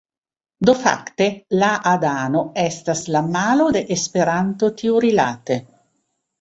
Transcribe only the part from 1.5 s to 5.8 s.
Láadano estas la malo de Esperanto tiurilate